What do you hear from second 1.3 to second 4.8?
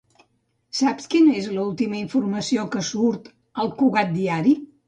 és l'última informació que surt al "Cugat Diari"?